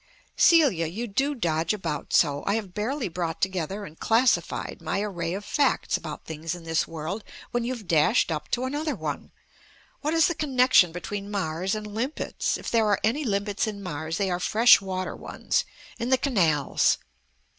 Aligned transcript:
"Celia, 0.35 0.87
you 0.87 1.05
do 1.05 1.35
dodge 1.35 1.75
about 1.75 2.11
so. 2.11 2.43
I 2.47 2.55
have 2.55 2.73
barely 2.73 3.07
brought 3.07 3.39
together 3.39 3.85
and 3.85 3.99
classified 3.99 4.81
my 4.81 4.99
array 4.99 5.35
of 5.35 5.45
facts 5.45 5.95
about 5.95 6.25
things 6.25 6.55
in 6.55 6.63
this 6.63 6.87
world, 6.87 7.23
when 7.51 7.63
you've 7.63 7.85
dashed 7.87 8.31
up 8.31 8.49
to 8.49 8.63
another 8.65 8.95
one. 8.95 9.31
What 10.01 10.15
is 10.15 10.25
the 10.25 10.33
connexion 10.33 10.91
between 10.91 11.29
Mars 11.29 11.75
and 11.75 11.85
limpets? 11.85 12.57
If 12.57 12.71
there 12.71 12.87
are 12.87 12.99
any 13.03 13.23
limpets 13.23 13.67
in 13.67 13.83
Mars 13.83 14.17
they 14.17 14.31
are 14.31 14.39
freshwater 14.39 15.15
ones. 15.15 15.65
In 15.99 16.09
the 16.09 16.17
canals." 16.17 16.97